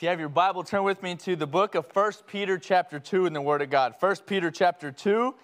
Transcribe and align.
If 0.00 0.04
you 0.04 0.08
have 0.08 0.18
your 0.18 0.30
Bible, 0.30 0.64
turn 0.64 0.84
with 0.84 1.02
me 1.02 1.14
to 1.16 1.36
the 1.36 1.46
book 1.46 1.74
of 1.74 1.84
1 1.92 2.12
Peter 2.26 2.56
chapter 2.56 2.98
2 2.98 3.26
in 3.26 3.34
the 3.34 3.42
Word 3.42 3.60
of 3.60 3.68
God. 3.68 3.96
1 4.00 4.16
Peter 4.26 4.50
chapter 4.50 4.90
2 4.90 5.34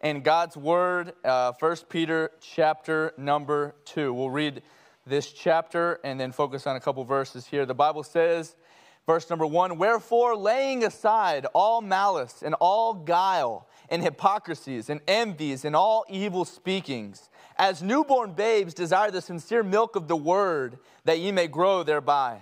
and 0.00 0.24
God's 0.24 0.56
Word, 0.56 1.12
uh, 1.22 1.52
1 1.60 1.76
Peter 1.90 2.30
chapter 2.40 3.12
number 3.18 3.74
2. 3.84 4.14
We'll 4.14 4.30
read 4.30 4.62
this 5.06 5.30
chapter 5.30 6.00
and 6.02 6.18
then 6.18 6.32
focus 6.32 6.66
on 6.66 6.76
a 6.76 6.80
couple 6.80 7.04
verses 7.04 7.44
here. 7.44 7.66
The 7.66 7.74
Bible 7.74 8.02
says, 8.02 8.56
verse 9.04 9.28
number 9.28 9.44
1 9.44 9.76
Wherefore, 9.76 10.34
laying 10.34 10.82
aside 10.82 11.44
all 11.52 11.82
malice 11.82 12.42
and 12.42 12.54
all 12.54 12.94
guile 12.94 13.68
and 13.90 14.02
hypocrisies 14.02 14.88
and 14.88 15.02
envies 15.06 15.66
and 15.66 15.76
all 15.76 16.06
evil 16.08 16.46
speakings, 16.46 17.28
as 17.58 17.82
newborn 17.82 18.32
babes 18.32 18.72
desire 18.72 19.10
the 19.10 19.20
sincere 19.20 19.62
milk 19.62 19.94
of 19.94 20.08
the 20.08 20.16
Word, 20.16 20.78
that 21.04 21.20
ye 21.20 21.32
may 21.32 21.48
grow 21.48 21.82
thereby. 21.82 22.40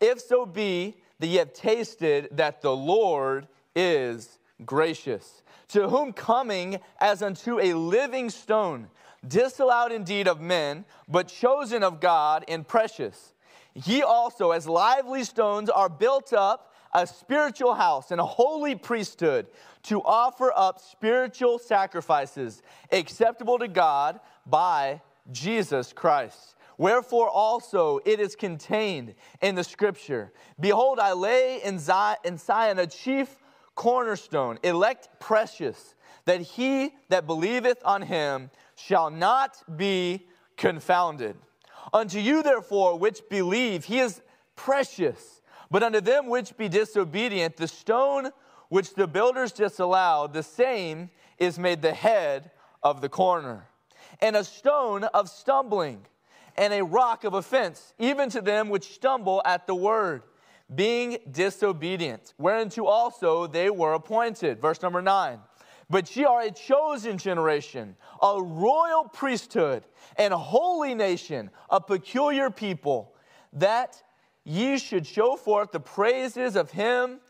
If 0.00 0.20
so 0.20 0.46
be, 0.46 0.98
that 1.18 1.26
ye 1.26 1.36
have 1.36 1.52
tasted 1.52 2.28
that 2.32 2.62
the 2.62 2.74
Lord 2.74 3.48
is 3.74 4.38
gracious, 4.64 5.42
to 5.68 5.88
whom 5.88 6.12
coming 6.12 6.78
as 7.00 7.22
unto 7.22 7.60
a 7.60 7.74
living 7.74 8.30
stone, 8.30 8.88
disallowed 9.26 9.92
indeed 9.92 10.28
of 10.28 10.40
men, 10.40 10.84
but 11.08 11.28
chosen 11.28 11.82
of 11.82 12.00
God 12.00 12.44
and 12.48 12.66
precious. 12.66 13.34
Ye 13.74 14.02
also, 14.02 14.50
as 14.52 14.66
lively 14.66 15.24
stones, 15.24 15.70
are 15.70 15.88
built 15.88 16.32
up 16.32 16.72
a 16.92 17.06
spiritual 17.06 17.74
house 17.74 18.10
and 18.10 18.20
a 18.20 18.26
holy 18.26 18.74
priesthood 18.74 19.46
to 19.84 20.02
offer 20.02 20.52
up 20.56 20.80
spiritual 20.80 21.58
sacrifices 21.58 22.62
acceptable 22.90 23.58
to 23.58 23.68
God 23.68 24.20
by 24.46 25.00
Jesus 25.30 25.92
Christ. 25.92 26.56
Wherefore 26.78 27.28
also 27.28 27.98
it 28.06 28.20
is 28.20 28.36
contained 28.36 29.14
in 29.42 29.56
the 29.56 29.64
scripture 29.64 30.32
Behold, 30.58 30.98
I 30.98 31.12
lay 31.12 31.60
in 31.62 31.78
Zion 31.78 32.78
a 32.78 32.86
chief 32.86 33.36
cornerstone, 33.74 34.58
elect 34.62 35.08
precious, 35.20 35.94
that 36.24 36.40
he 36.40 36.94
that 37.10 37.26
believeth 37.26 37.78
on 37.84 38.02
him 38.02 38.50
shall 38.76 39.10
not 39.10 39.62
be 39.76 40.26
confounded. 40.56 41.36
Unto 41.92 42.18
you, 42.18 42.42
therefore, 42.42 42.98
which 42.98 43.22
believe, 43.28 43.84
he 43.84 43.98
is 44.00 44.20
precious. 44.56 45.42
But 45.70 45.82
unto 45.82 46.00
them 46.00 46.26
which 46.28 46.56
be 46.56 46.68
disobedient, 46.68 47.56
the 47.56 47.68
stone 47.68 48.30
which 48.68 48.94
the 48.94 49.06
builders 49.06 49.52
disallowed, 49.52 50.32
the 50.32 50.42
same 50.42 51.10
is 51.38 51.58
made 51.58 51.82
the 51.82 51.94
head 51.94 52.50
of 52.82 53.00
the 53.00 53.08
corner, 53.08 53.68
and 54.20 54.36
a 54.36 54.44
stone 54.44 55.04
of 55.04 55.28
stumbling 55.28 56.06
and 56.58 56.74
a 56.74 56.84
rock 56.84 57.24
of 57.24 57.34
offense, 57.34 57.94
even 57.98 58.28
to 58.30 58.40
them 58.40 58.68
which 58.68 58.92
stumble 58.92 59.40
at 59.44 59.66
the 59.66 59.74
word, 59.74 60.24
being 60.74 61.18
disobedient, 61.30 62.34
whereunto 62.36 62.84
also 62.84 63.46
they 63.46 63.70
were 63.70 63.94
appointed. 63.94 64.60
Verse 64.60 64.82
number 64.82 65.00
nine. 65.00 65.38
But 65.88 66.14
ye 66.14 66.26
are 66.26 66.42
a 66.42 66.50
chosen 66.50 67.16
generation, 67.16 67.96
a 68.20 68.42
royal 68.42 69.04
priesthood, 69.04 69.84
and 70.16 70.34
a 70.34 70.38
holy 70.38 70.94
nation, 70.94 71.48
a 71.70 71.80
peculiar 71.80 72.50
people, 72.50 73.14
that 73.54 74.02
ye 74.44 74.78
should 74.78 75.06
show 75.06 75.36
forth 75.36 75.72
the 75.72 75.80
praises 75.80 76.56
of 76.56 76.72
him 76.72 77.20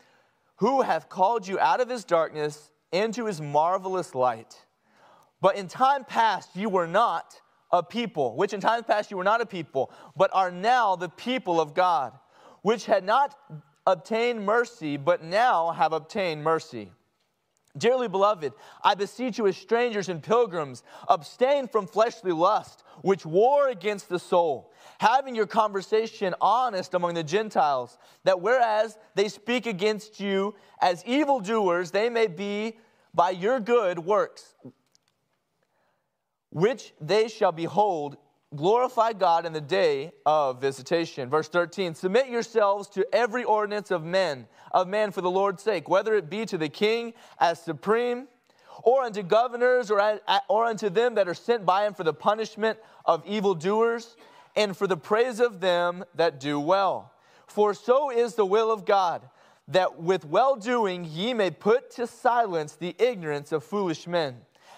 who 0.57 0.81
hath 0.81 1.07
called 1.07 1.47
you 1.47 1.57
out 1.59 1.79
of 1.79 1.87
his 1.87 2.03
darkness 2.03 2.71
into 2.91 3.27
his 3.27 3.39
marvelous 3.39 4.13
light. 4.13 4.57
But 5.39 5.55
in 5.55 5.67
time 5.69 6.03
past 6.03 6.49
you 6.55 6.67
were 6.67 6.87
not 6.87 7.39
a 7.71 7.83
people, 7.83 8.35
which 8.35 8.53
in 8.53 8.59
times 8.59 8.85
past 8.87 9.11
you 9.11 9.17
were 9.17 9.23
not 9.23 9.41
a 9.41 9.45
people, 9.45 9.91
but 10.15 10.29
are 10.33 10.51
now 10.51 10.95
the 10.95 11.09
people 11.09 11.61
of 11.61 11.73
God, 11.73 12.13
which 12.61 12.85
had 12.85 13.03
not 13.03 13.35
obtained 13.85 14.45
mercy, 14.45 14.97
but 14.97 15.23
now 15.23 15.71
have 15.71 15.93
obtained 15.93 16.43
mercy. 16.43 16.91
Dearly 17.77 18.07
beloved, 18.07 18.53
I 18.83 18.95
beseech 18.95 19.37
you 19.37 19.47
as 19.47 19.55
strangers 19.55 20.09
and 20.09 20.23
pilgrims, 20.23 20.83
abstain 21.07 21.67
from 21.67 21.85
fleshly 21.85 22.31
lust, 22.31 22.83
which 23.01 23.25
war 23.25 23.69
against 23.69 24.09
the 24.09 24.19
soul, 24.19 24.73
having 24.97 25.35
your 25.35 25.45
conversation 25.45 26.33
honest 26.41 26.95
among 26.95 27.13
the 27.13 27.23
Gentiles, 27.23 27.97
that 28.23 28.41
whereas 28.41 28.97
they 29.15 29.29
speak 29.29 29.67
against 29.67 30.19
you 30.19 30.55
as 30.81 31.05
evildoers, 31.05 31.91
they 31.91 32.09
may 32.09 32.27
be 32.27 32.77
by 33.13 33.29
your 33.29 33.59
good 33.59 33.99
works 33.99 34.55
which 36.51 36.93
they 36.99 37.27
shall 37.27 37.51
behold, 37.51 38.17
glorify 38.55 39.13
God 39.13 39.45
in 39.45 39.53
the 39.53 39.61
day 39.61 40.11
of 40.25 40.59
visitation. 40.59 41.29
Verse 41.29 41.47
13, 41.47 41.93
submit 41.93 42.29
yourselves 42.29 42.87
to 42.89 43.05
every 43.13 43.43
ordinance 43.43 43.91
of 43.91 44.03
men, 44.03 44.47
of 44.71 44.87
man 44.87 45.11
for 45.11 45.21
the 45.21 45.29
Lord's 45.29 45.61
sake, 45.61 45.87
whether 45.87 46.15
it 46.15 46.29
be 46.29 46.45
to 46.45 46.57
the 46.57 46.69
king 46.69 47.13
as 47.39 47.61
supreme, 47.61 48.27
or 48.83 49.03
unto 49.03 49.21
governors, 49.21 49.91
or, 49.91 50.19
or 50.47 50.65
unto 50.65 50.89
them 50.89 51.15
that 51.15 51.27
are 51.27 51.33
sent 51.33 51.65
by 51.65 51.85
him 51.85 51.93
for 51.93 52.03
the 52.03 52.13
punishment 52.13 52.79
of 53.05 53.25
evildoers, 53.25 54.15
and 54.55 54.75
for 54.75 54.87
the 54.87 54.97
praise 54.97 55.39
of 55.39 55.59
them 55.59 56.03
that 56.15 56.39
do 56.39 56.59
well. 56.59 57.11
For 57.47 57.73
so 57.73 58.09
is 58.09 58.35
the 58.35 58.45
will 58.45 58.71
of 58.71 58.85
God, 58.85 59.21
that 59.67 60.01
with 60.01 60.25
well 60.25 60.55
doing 60.55 61.05
ye 61.05 61.33
may 61.33 61.51
put 61.51 61.91
to 61.91 62.07
silence 62.07 62.73
the 62.73 62.95
ignorance 62.97 63.51
of 63.51 63.63
foolish 63.63 64.07
men. 64.07 64.37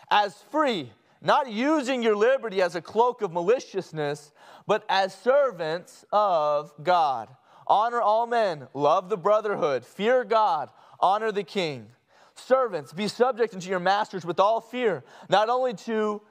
As 0.09 0.35
free, 0.51 0.91
not 1.21 1.51
using 1.51 2.01
your 2.01 2.15
liberty 2.15 2.61
as 2.61 2.75
a 2.75 2.81
cloak 2.81 3.21
of 3.21 3.31
maliciousness, 3.31 4.33
but 4.65 4.83
as 4.89 5.13
servants 5.13 6.03
of 6.11 6.73
God. 6.81 7.29
Honor 7.67 8.01
all 8.01 8.27
men, 8.27 8.67
love 8.73 9.09
the 9.09 9.17
brotherhood, 9.17 9.85
fear 9.85 10.23
God, 10.23 10.69
honor 10.99 11.31
the 11.31 11.43
king. 11.43 11.87
Servants, 12.35 12.91
be 12.91 13.07
subject 13.07 13.53
unto 13.53 13.69
your 13.69 13.79
masters 13.79 14.25
with 14.25 14.39
all 14.39 14.59
fear, 14.59 15.03
not 15.29 15.49
only 15.49 15.73
to 15.73 16.21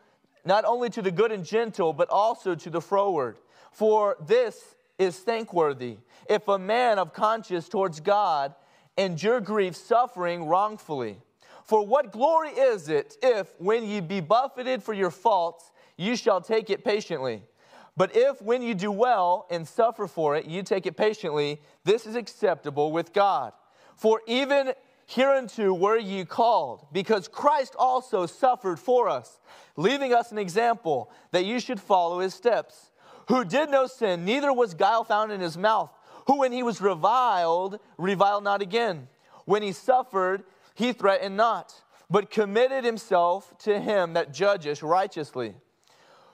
not 0.45 0.65
only 0.65 0.89
to 0.89 1.03
the 1.03 1.11
good 1.11 1.33
and 1.33 1.45
gentle, 1.45 1.93
but 1.93 2.09
also 2.09 2.55
to 2.55 2.71
the 2.71 2.81
froward. 2.81 3.39
For 3.73 4.17
this 4.27 4.75
is 4.99 5.19
thankworthy. 5.19 5.99
If 6.29 6.49
a 6.49 6.59
man 6.59 6.99
of 6.99 7.13
conscience 7.13 7.69
towards 7.69 8.01
God 8.01 8.55
endure 8.97 9.41
grief, 9.41 9.77
suffering 9.77 10.45
wrongfully. 10.47 11.21
For 11.65 11.87
what 11.87 12.13
glory 12.13 12.51
is 12.51 12.89
it 12.89 13.17
if, 13.23 13.49
when 13.59 13.85
ye 13.85 14.01
be 14.01 14.21
buffeted 14.21 14.83
for 14.83 14.93
your 14.93 15.11
faults, 15.11 15.71
you 15.97 16.17
shall 16.17 16.41
take 16.41 16.71
it 16.71 16.85
patiently? 16.85 17.43
But 17.97 18.17
if, 18.17 18.41
when 18.41 18.63
you 18.63 18.75
do 18.75 18.91
well 18.91 19.47
and 19.51 19.67
suffer 19.67 20.07
for 20.07 20.37
it, 20.37 20.47
you 20.47 20.63
take 20.63 20.87
it 20.87 20.97
patiently, 20.97 21.61
this 21.85 22.07
is 22.07 22.17
acceptable 22.17 22.93
with 22.93 23.13
God. 23.13 23.53
For 23.97 24.23
even 24.27 24.73
hereunto 25.07 25.75
were 25.75 25.99
ye 25.99 26.25
called, 26.25 26.87
because 26.93 27.29
Christ 27.29 27.75
also 27.79 28.27
suffered 28.27 28.79
for 28.79 29.09
us, 29.09 29.41
leaving 29.77 30.15
us 30.15 30.33
an 30.33 30.39
example 30.39 31.11
that 31.33 31.45
you 31.45 31.61
should 31.61 31.81
follow 31.81 32.21
his 32.21 32.33
steps, 32.33 32.91
who 33.29 33.45
did 33.45 33.71
no 33.71 33.87
sin, 33.87 34.25
neither 34.25 34.53
was 34.53 34.73
guile 34.75 35.05
found 35.05 35.33
in 35.33 35.41
his 35.41 35.59
mouth, 35.59 35.91
who 36.27 36.39
when 36.39 36.53
he 36.53 36.63
was 36.63 36.81
reviled, 36.81 37.79
reviled 37.99 38.45
not 38.45 38.63
again. 38.63 39.09
When 39.45 39.63
he 39.63 39.73
suffered, 39.73 40.45
he 40.81 40.93
threatened 40.93 41.37
not, 41.37 41.75
but 42.09 42.31
committed 42.31 42.85
himself 42.85 43.57
to 43.59 43.79
him 43.79 44.15
that 44.15 44.33
judgeth 44.33 44.83
righteously, 44.83 45.55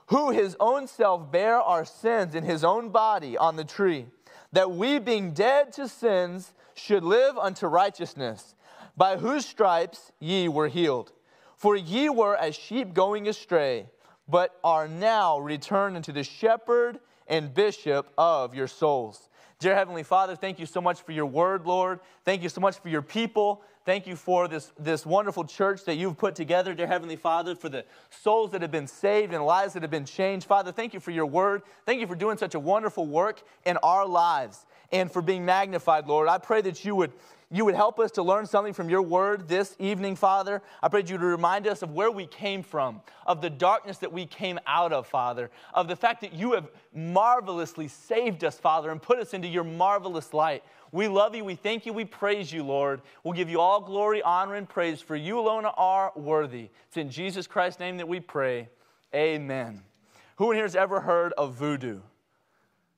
who 0.06 0.30
his 0.30 0.56
own 0.60 0.86
self 0.86 1.30
bare 1.30 1.60
our 1.60 1.84
sins 1.84 2.34
in 2.34 2.44
his 2.44 2.64
own 2.64 2.88
body 2.88 3.36
on 3.36 3.56
the 3.56 3.64
tree, 3.64 4.06
that 4.52 4.70
we, 4.70 4.98
being 4.98 5.32
dead 5.32 5.72
to 5.72 5.88
sins, 5.88 6.54
should 6.74 7.02
live 7.02 7.36
unto 7.36 7.66
righteousness, 7.66 8.54
by 8.96 9.16
whose 9.16 9.44
stripes 9.44 10.12
ye 10.20 10.48
were 10.48 10.68
healed. 10.68 11.12
For 11.56 11.74
ye 11.74 12.08
were 12.08 12.36
as 12.36 12.54
sheep 12.54 12.94
going 12.94 13.28
astray, 13.28 13.86
but 14.28 14.58
are 14.62 14.86
now 14.86 15.38
returned 15.38 15.96
unto 15.96 16.12
the 16.12 16.22
shepherd 16.22 17.00
and 17.26 17.52
bishop 17.52 18.12
of 18.16 18.54
your 18.54 18.68
souls. 18.68 19.28
Dear 19.58 19.74
Heavenly 19.74 20.02
Father, 20.02 20.36
thank 20.36 20.58
you 20.58 20.66
so 20.66 20.80
much 20.80 21.00
for 21.00 21.12
your 21.12 21.26
word, 21.26 21.66
Lord. 21.66 22.00
Thank 22.24 22.42
you 22.42 22.50
so 22.50 22.60
much 22.60 22.78
for 22.78 22.90
your 22.90 23.02
people. 23.02 23.62
Thank 23.86 24.08
you 24.08 24.16
for 24.16 24.48
this, 24.48 24.72
this 24.80 25.06
wonderful 25.06 25.44
church 25.44 25.84
that 25.84 25.94
you've 25.94 26.18
put 26.18 26.34
together, 26.34 26.74
dear 26.74 26.88
Heavenly 26.88 27.14
Father, 27.14 27.54
for 27.54 27.68
the 27.68 27.84
souls 28.10 28.50
that 28.50 28.60
have 28.62 28.72
been 28.72 28.88
saved 28.88 29.32
and 29.32 29.46
lives 29.46 29.74
that 29.74 29.82
have 29.82 29.92
been 29.92 30.04
changed. 30.04 30.44
Father, 30.44 30.72
thank 30.72 30.92
you 30.92 30.98
for 30.98 31.12
your 31.12 31.26
word. 31.26 31.62
Thank 31.84 32.00
you 32.00 32.08
for 32.08 32.16
doing 32.16 32.36
such 32.36 32.56
a 32.56 32.58
wonderful 32.58 33.06
work 33.06 33.44
in 33.64 33.76
our 33.84 34.04
lives 34.04 34.66
and 34.90 35.08
for 35.08 35.22
being 35.22 35.44
magnified, 35.44 36.08
Lord. 36.08 36.26
I 36.26 36.38
pray 36.38 36.62
that 36.62 36.84
you 36.84 36.96
would 36.96 37.12
you 37.48 37.64
would 37.64 37.76
help 37.76 38.00
us 38.00 38.10
to 38.12 38.24
learn 38.24 38.44
something 38.44 38.72
from 38.72 38.90
your 38.90 39.02
word 39.02 39.46
this 39.46 39.76
evening, 39.78 40.16
Father. 40.16 40.62
I 40.82 40.88
pray 40.88 41.04
you 41.06 41.16
to 41.16 41.24
remind 41.24 41.68
us 41.68 41.82
of 41.82 41.92
where 41.92 42.10
we 42.10 42.26
came 42.26 42.64
from, 42.64 43.00
of 43.24 43.40
the 43.40 43.50
darkness 43.50 43.98
that 43.98 44.12
we 44.12 44.26
came 44.26 44.58
out 44.66 44.92
of, 44.92 45.06
Father, 45.06 45.52
of 45.72 45.86
the 45.86 45.94
fact 45.94 46.22
that 46.22 46.32
you 46.32 46.54
have 46.54 46.68
marvelously 46.92 47.86
saved 47.86 48.42
us, 48.42 48.58
Father, 48.58 48.90
and 48.90 49.00
put 49.00 49.20
us 49.20 49.32
into 49.32 49.46
your 49.46 49.62
marvelous 49.62 50.34
light. 50.34 50.64
We 50.92 51.08
love 51.08 51.34
you. 51.34 51.44
We 51.44 51.54
thank 51.54 51.86
you. 51.86 51.92
We 51.92 52.04
praise 52.04 52.52
you, 52.52 52.62
Lord. 52.64 53.02
We'll 53.24 53.34
give 53.34 53.50
you 53.50 53.60
all 53.60 53.80
glory, 53.80 54.22
honor, 54.22 54.54
and 54.54 54.68
praise, 54.68 55.00
for 55.00 55.16
you 55.16 55.38
alone 55.38 55.64
are 55.64 56.12
worthy. 56.14 56.70
It's 56.88 56.96
in 56.96 57.10
Jesus 57.10 57.46
Christ's 57.46 57.80
name 57.80 57.96
that 57.98 58.08
we 58.08 58.20
pray. 58.20 58.68
Amen. 59.14 59.82
Who 60.36 60.50
in 60.50 60.56
here 60.56 60.64
has 60.64 60.76
ever 60.76 61.00
heard 61.00 61.32
of 61.34 61.54
voodoo? 61.54 62.00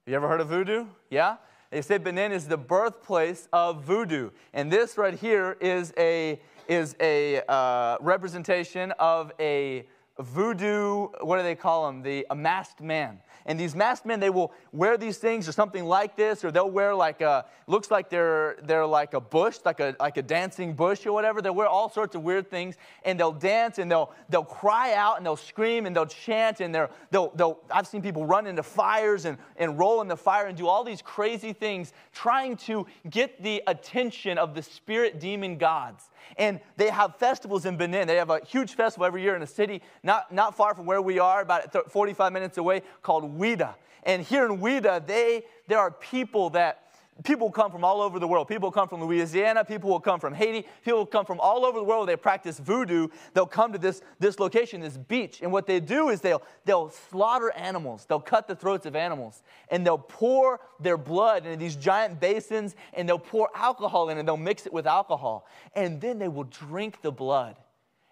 You 0.07 0.15
ever 0.15 0.29
heard 0.29 0.41
of 0.41 0.49
voodoo? 0.49 0.87
Yeah? 1.11 1.37
They 1.71 1.83
say 1.83 1.99
Benin 1.99 2.33
is 2.33 2.49
the 2.49 2.57
birthplace 2.57 3.47
of 3.53 3.85
voodoo. 3.85 4.31
And 4.55 4.73
this 4.73 4.97
right 4.97 5.15
here 5.15 5.57
is 5.61 5.93
a, 5.99 6.41
is 6.67 6.97
a 6.99 7.43
uh, 7.47 7.99
representation 8.01 8.93
of 8.93 9.33
a 9.39 9.87
voodoo, 10.21 11.09
what 11.21 11.37
do 11.37 11.43
they 11.43 11.55
call 11.55 11.87
them? 11.87 12.03
The 12.03 12.27
masked 12.35 12.81
man. 12.81 13.21
And 13.47 13.59
these 13.59 13.75
masked 13.75 14.05
men, 14.05 14.21
they 14.21 14.29
will 14.29 14.53
wear 14.73 14.99
these 14.99 15.17
things 15.17 15.49
or 15.49 15.53
something 15.53 15.87
like 15.87 16.17
this, 16.17 16.45
or 16.45 16.51
they'll 16.51 16.71
wear 16.71 16.95
like 16.95 17.23
a, 17.23 17.47
looks 17.67 17.91
like 17.91 18.11
they're, 18.11 18.57
they're 18.65 18.85
like 18.85 19.15
a 19.15 19.21
bush, 19.21 19.59
like 19.65 19.81
a, 19.81 19.97
like 19.99 20.19
a 20.19 20.23
dancing 20.23 20.75
bush 20.75 21.07
or 21.07 21.13
whatever. 21.13 21.41
They'll 21.41 21.55
wear 21.55 21.67
all 21.67 21.89
sorts 21.89 22.15
of 22.15 22.23
weird 22.23 22.51
things, 22.51 22.77
and 23.05 23.19
they'll 23.19 23.33
dance, 23.33 23.79
and 23.79 23.91
they'll, 23.91 24.13
they'll 24.29 24.45
cry 24.45 24.93
out, 24.93 25.17
and 25.17 25.25
they'll 25.25 25.37
scream, 25.37 25.87
and 25.87 25.97
they'll 25.97 26.05
chant, 26.05 26.61
and 26.61 26.75
they're, 26.75 26.91
they'll, 27.11 27.31
they'll, 27.31 27.59
I've 27.71 27.87
seen 27.87 28.03
people 28.03 28.27
run 28.27 28.47
into 28.47 28.63
fires 28.63 29.25
and, 29.25 29.39
and 29.57 29.79
roll 29.79 30.03
in 30.03 30.09
the 30.09 30.17
fire 30.17 30.47
and 30.47 30.59
do 30.59 30.67
all 30.67 30.85
these 30.85 31.01
crazy 31.01 31.55
things, 31.55 31.95
trying 32.13 32.57
to 32.59 32.87
get 33.09 33.43
the 33.43 33.63
attention 33.67 34.37
of 34.37 34.55
the 34.55 34.63
spirit 34.63 35.21
demon 35.21 35.57
gods. 35.57 36.11
And 36.37 36.61
they 36.77 36.91
have 36.91 37.17
festivals 37.17 37.67
in 37.67 37.77
Benin. 37.77 38.07
They 38.07 38.17
have 38.17 38.31
a 38.31 38.41
huge 38.45 38.75
festival 38.75 39.07
every 39.07 39.23
year 39.23 39.37
in 39.37 39.43
a 39.43 39.47
city 39.47 39.83
not, 40.03 40.33
not 40.33 40.57
far 40.57 40.75
from 40.75 40.87
where 40.87 41.03
we 41.03 41.19
are, 41.19 41.43
about 41.43 41.91
45 41.91 42.33
minutes 42.33 42.59
away, 42.59 42.83
called 43.03 43.39
Ouidah. 43.39 43.75
And 44.05 44.23
here 44.23 44.47
in 44.47 44.59
Ouidah, 44.59 45.07
they, 45.07 45.45
there 45.67 45.79
are 45.79 45.91
people 45.91 46.51
that 46.51 46.88
people 47.25 47.51
come 47.51 47.71
from 47.71 47.85
all 47.85 48.01
over 48.01 48.19
the 48.19 48.29
world. 48.29 48.49
People 48.49 48.71
come 48.71 48.89
from 48.89 49.03
Louisiana. 49.03 49.65
People 49.65 49.91
will 49.91 50.01
come 50.01 50.21
from 50.21 50.35
Haiti. 50.35 50.67
People 50.85 51.01
will 51.01 51.07
come 51.07 51.25
from 51.25 51.41
all 51.41 51.65
over 51.65 51.79
the 51.79 51.85
world. 51.85 52.09
They 52.09 52.17
practice 52.17 52.59
voodoo. 52.59 53.09
They'll 53.35 53.47
come 53.47 53.73
to 53.73 53.79
this, 53.79 54.03
this 54.19 54.39
location, 54.39 54.81
this 54.81 54.97
beach. 54.97 55.41
And 55.43 55.53
what 55.53 55.67
they 55.67 55.81
do 55.81 56.11
is 56.11 56.21
they'll, 56.21 56.43
they'll 56.65 56.91
slaughter 57.11 57.51
animals. 57.53 58.07
They'll 58.09 58.21
cut 58.21 58.49
the 58.49 58.57
throats 58.57 58.87
of 58.87 58.95
animals. 58.97 59.43
And 59.71 59.87
they'll 59.87 59.99
pour 59.99 60.61
their 60.81 60.97
blood 60.97 61.45
into 61.47 61.59
these 61.59 61.77
giant 61.77 62.21
basins 62.21 62.77
and 62.95 63.09
they'll 63.09 63.19
pour 63.19 63.51
alcohol 63.55 64.09
in 64.11 64.19
and 64.19 64.27
they'll 64.27 64.37
mix 64.37 64.67
it 64.67 64.73
with 64.73 64.87
alcohol. 64.87 65.47
And 65.75 66.01
then 66.01 66.19
they 66.19 66.29
will 66.29 66.45
drink 66.45 67.03
the 67.03 67.13
blood 67.13 67.57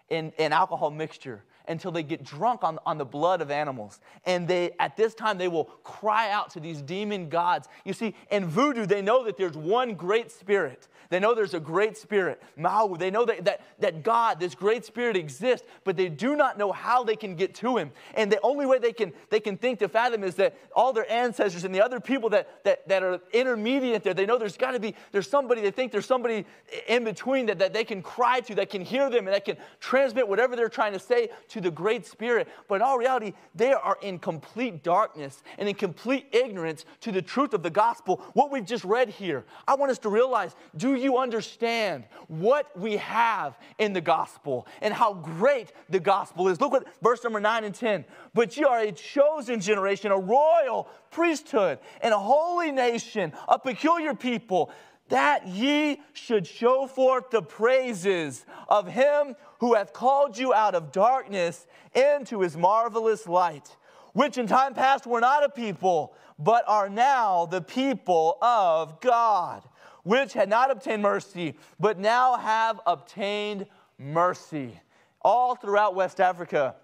in, 0.09 0.31
in 0.37 0.53
alcohol 0.53 0.91
mixture 0.91 1.43
until 1.67 1.91
they 1.91 2.03
get 2.03 2.23
drunk 2.23 2.63
on, 2.63 2.79
on 2.85 2.97
the 2.97 3.05
blood 3.05 3.41
of 3.41 3.51
animals. 3.51 3.99
And 4.25 4.47
they, 4.47 4.71
at 4.79 4.95
this 4.95 5.13
time, 5.13 5.37
they 5.37 5.47
will 5.47 5.65
cry 5.83 6.31
out 6.31 6.49
to 6.51 6.59
these 6.59 6.81
demon 6.81 7.29
gods. 7.29 7.67
You 7.85 7.93
see, 7.93 8.15
in 8.31 8.45
voodoo, 8.45 8.85
they 8.85 9.01
know 9.01 9.23
that 9.25 9.37
there's 9.37 9.57
one 9.57 9.93
great 9.95 10.31
spirit. 10.31 10.87
They 11.09 11.19
know 11.19 11.33
there's 11.33 11.53
a 11.53 11.59
great 11.59 11.97
spirit, 11.97 12.41
Mau. 12.55 12.95
They 12.95 13.09
know 13.09 13.25
that, 13.25 13.45
that, 13.45 13.61
that 13.79 14.03
God, 14.03 14.39
this 14.39 14.55
great 14.55 14.83
spirit 14.85 15.15
exists, 15.15 15.65
but 15.83 15.95
they 15.95 16.09
do 16.09 16.35
not 16.35 16.57
know 16.57 16.71
how 16.71 17.03
they 17.03 17.15
can 17.15 17.35
get 17.35 17.55
to 17.55 17.77
him. 17.77 17.91
And 18.15 18.31
the 18.31 18.39
only 18.41 18.65
way 18.65 18.77
they 18.77 18.91
can, 18.91 19.13
they 19.29 19.39
can 19.39 19.57
think 19.57 19.79
to 19.79 19.87
fathom 19.87 20.23
is 20.23 20.35
that 20.35 20.57
all 20.75 20.93
their 20.93 21.09
ancestors 21.11 21.63
and 21.63 21.73
the 21.73 21.81
other 21.81 21.99
people 21.99 22.29
that, 22.31 22.63
that, 22.65 22.87
that 22.87 23.03
are 23.03 23.21
intermediate 23.31 24.03
there, 24.03 24.13
they 24.13 24.25
know 24.25 24.37
there's 24.37 24.57
got 24.57 24.71
to 24.71 24.79
be, 24.79 24.95
there's 25.11 25.29
somebody, 25.29 25.61
they 25.61 25.71
think 25.71 25.91
there's 25.91 26.05
somebody 26.05 26.45
in 26.87 27.03
between 27.03 27.45
that, 27.45 27.59
that 27.59 27.73
they 27.73 27.83
can 27.83 28.01
cry 28.01 28.39
to, 28.41 28.55
that 28.55 28.69
can 28.69 28.81
hear 28.81 29.09
them, 29.09 29.27
and 29.27 29.33
that 29.33 29.45
can 29.45 29.57
transmit 29.79 30.27
whatever 30.27 30.55
they're 30.55 30.69
trying 30.69 30.93
to 30.93 30.99
say 30.99 31.29
to 31.49 31.56
to 31.57 31.61
the 31.69 31.71
Great 31.71 32.05
Spirit. 32.05 32.47
But 32.67 32.75
in 32.75 32.81
all 32.81 32.97
reality, 32.97 33.33
they 33.55 33.73
are 33.73 33.97
in 34.01 34.19
complete 34.19 34.83
darkness 34.83 35.43
and 35.57 35.67
in 35.67 35.75
complete 35.75 36.27
ignorance 36.31 36.85
to 37.01 37.11
the 37.11 37.21
truth 37.21 37.53
of 37.53 37.63
the 37.63 37.69
gospel. 37.69 38.21
What 38.33 38.51
we've 38.51 38.65
just 38.65 38.83
read 38.83 39.09
here, 39.09 39.43
I 39.67 39.75
want 39.75 39.91
us 39.91 39.97
to 39.99 40.09
realize 40.09 40.55
do 40.75 40.95
you 40.95 41.17
understand 41.17 42.05
what 42.27 42.77
we 42.79 42.97
have 42.97 43.57
in 43.79 43.93
the 43.93 44.01
gospel 44.01 44.67
and 44.81 44.93
how 44.93 45.13
great 45.13 45.73
the 45.89 45.99
gospel 45.99 46.47
is? 46.47 46.61
Look 46.61 46.73
at 46.73 46.85
verse 47.01 47.23
number 47.23 47.39
9 47.39 47.63
and 47.63 47.75
10. 47.75 48.05
But 48.33 48.57
you 48.57 48.67
are 48.67 48.79
a 48.79 48.91
chosen 48.91 49.59
generation, 49.59 50.11
a 50.11 50.17
royal 50.17 50.87
priesthood, 51.11 51.79
and 52.01 52.13
a 52.13 52.19
holy 52.19 52.71
nation, 52.71 53.33
a 53.47 53.57
peculiar 53.57 54.13
people 54.13 54.71
that 55.09 55.47
ye 55.47 56.01
should 56.13 56.45
show 56.45 56.87
forth 56.87 57.29
the 57.29 57.41
praises 57.41 58.45
of 58.67 58.87
him 58.87 59.35
who 59.59 59.73
hath 59.73 59.93
called 59.93 60.37
you 60.37 60.53
out 60.53 60.75
of 60.75 60.91
darkness 60.91 61.67
into 61.93 62.41
his 62.41 62.57
marvelous 62.57 63.27
light, 63.27 63.75
which 64.13 64.37
in 64.37 64.47
time 64.47 64.73
past 64.73 65.05
were 65.05 65.21
not 65.21 65.43
a 65.43 65.49
people, 65.49 66.13
but 66.39 66.63
are 66.67 66.89
now 66.89 67.45
the 67.45 67.61
people 67.61 68.37
of 68.41 68.99
God, 69.01 69.63
which 70.03 70.33
had 70.33 70.49
not 70.49 70.71
obtained 70.71 71.01
mercy, 71.01 71.55
but 71.79 71.97
now 71.97 72.35
have 72.37 72.79
obtained 72.85 73.65
mercy. 73.97 74.79
All 75.21 75.55
throughout 75.55 75.95
West 75.95 76.21
Africa, 76.21 76.75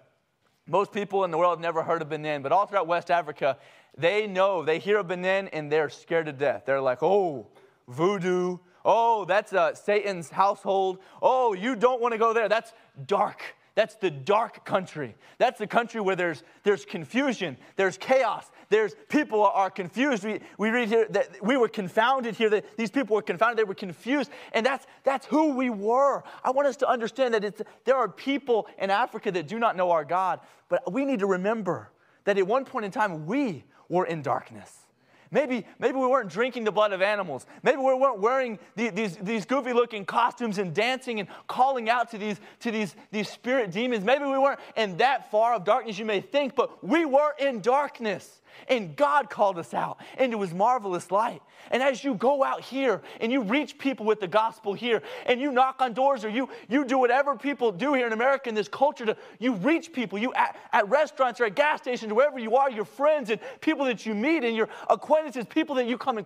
most 0.66 0.92
people 0.92 1.24
in 1.24 1.30
the 1.30 1.38
world 1.38 1.58
have 1.58 1.62
never 1.62 1.82
heard 1.82 2.02
of 2.02 2.08
Benin, 2.08 2.42
but 2.42 2.50
all 2.50 2.66
throughout 2.66 2.86
West 2.86 3.10
Africa, 3.10 3.58
they 3.96 4.26
know, 4.26 4.64
they 4.64 4.78
hear 4.78 4.98
of 4.98 5.08
Benin 5.08 5.48
and 5.48 5.70
they're 5.70 5.90
scared 5.90 6.26
to 6.26 6.32
death. 6.32 6.64
They're 6.66 6.80
like, 6.80 7.02
oh, 7.02 7.46
voodoo. 7.88 8.58
Oh, 8.84 9.24
that's 9.24 9.52
uh, 9.52 9.74
Satan's 9.74 10.30
household. 10.30 10.98
Oh, 11.22 11.54
you 11.54 11.74
don't 11.74 12.00
want 12.00 12.12
to 12.12 12.18
go 12.18 12.32
there. 12.32 12.48
That's 12.48 12.72
dark. 13.06 13.42
That's 13.74 13.96
the 13.96 14.10
dark 14.10 14.64
country. 14.64 15.16
That's 15.38 15.58
the 15.58 15.66
country 15.66 16.00
where 16.00 16.14
there's, 16.14 16.44
there's 16.62 16.84
confusion, 16.84 17.56
there's 17.74 17.98
chaos, 17.98 18.48
there's 18.68 18.94
people 19.08 19.44
are 19.44 19.68
confused. 19.68 20.22
We, 20.24 20.40
we 20.58 20.70
read 20.70 20.88
here 20.88 21.06
that 21.10 21.42
we 21.42 21.56
were 21.56 21.68
confounded 21.68 22.36
here, 22.36 22.48
that 22.50 22.76
these 22.76 22.90
people 22.92 23.16
were 23.16 23.22
confounded, 23.22 23.58
they 23.58 23.64
were 23.64 23.74
confused, 23.74 24.30
and 24.52 24.64
that's, 24.64 24.86
that's 25.02 25.26
who 25.26 25.54
we 25.56 25.70
were. 25.70 26.22
I 26.44 26.52
want 26.52 26.68
us 26.68 26.76
to 26.78 26.88
understand 26.88 27.34
that 27.34 27.42
it's, 27.42 27.62
there 27.84 27.96
are 27.96 28.08
people 28.08 28.68
in 28.78 28.90
Africa 28.90 29.32
that 29.32 29.48
do 29.48 29.58
not 29.58 29.76
know 29.76 29.90
our 29.90 30.04
God, 30.04 30.40
but 30.68 30.92
we 30.92 31.04
need 31.04 31.18
to 31.18 31.26
remember 31.26 31.90
that 32.24 32.38
at 32.38 32.46
one 32.46 32.64
point 32.64 32.84
in 32.84 32.92
time 32.92 33.26
we 33.26 33.64
were 33.88 34.06
in 34.06 34.22
darkness. 34.22 34.83
Maybe, 35.34 35.66
maybe 35.80 35.98
we 35.98 36.06
weren't 36.06 36.30
drinking 36.30 36.62
the 36.62 36.70
blood 36.70 36.92
of 36.92 37.02
animals. 37.02 37.44
Maybe 37.64 37.78
we 37.78 37.92
weren't 37.92 38.20
wearing 38.20 38.56
the, 38.76 38.90
these, 38.90 39.16
these 39.16 39.44
goofy 39.44 39.72
looking 39.72 40.04
costumes 40.04 40.58
and 40.58 40.72
dancing 40.72 41.18
and 41.18 41.28
calling 41.48 41.90
out 41.90 42.08
to, 42.12 42.18
these, 42.18 42.40
to 42.60 42.70
these, 42.70 42.94
these 43.10 43.28
spirit 43.28 43.72
demons. 43.72 44.04
Maybe 44.04 44.24
we 44.24 44.38
weren't 44.38 44.60
in 44.76 44.96
that 44.98 45.32
far 45.32 45.54
of 45.54 45.64
darkness, 45.64 45.98
you 45.98 46.04
may 46.04 46.20
think, 46.20 46.54
but 46.54 46.84
we 46.84 47.04
were 47.04 47.34
in 47.40 47.60
darkness. 47.60 48.42
And 48.68 48.96
God 48.96 49.30
called 49.30 49.58
us 49.58 49.74
out 49.74 49.98
into 50.18 50.40
his 50.40 50.54
marvelous 50.54 51.10
light. 51.10 51.42
And 51.70 51.82
as 51.82 52.04
you 52.04 52.14
go 52.14 52.44
out 52.44 52.60
here 52.60 53.02
and 53.20 53.32
you 53.32 53.42
reach 53.42 53.78
people 53.78 54.04
with 54.04 54.20
the 54.20 54.28
gospel 54.28 54.74
here 54.74 55.02
and 55.26 55.40
you 55.40 55.50
knock 55.50 55.80
on 55.80 55.92
doors 55.92 56.24
or 56.24 56.28
you, 56.28 56.48
you 56.68 56.84
do 56.84 56.98
whatever 56.98 57.36
people 57.36 57.72
do 57.72 57.94
here 57.94 58.06
in 58.06 58.12
America 58.12 58.48
in 58.48 58.54
this 58.54 58.68
culture 58.68 59.06
to 59.06 59.16
you 59.38 59.54
reach 59.54 59.92
people, 59.92 60.18
you 60.18 60.32
at, 60.34 60.56
at 60.72 60.88
restaurants 60.88 61.40
or 61.40 61.44
at 61.44 61.54
gas 61.54 61.80
stations, 61.80 62.12
wherever 62.12 62.38
you 62.38 62.56
are, 62.56 62.70
your 62.70 62.84
friends 62.84 63.30
and 63.30 63.40
people 63.60 63.84
that 63.86 64.04
you 64.04 64.14
meet 64.14 64.44
and 64.44 64.56
your 64.56 64.68
acquaintances, 64.90 65.44
people 65.46 65.74
that 65.76 65.86
you 65.86 65.96
come 65.96 66.18
in, 66.18 66.24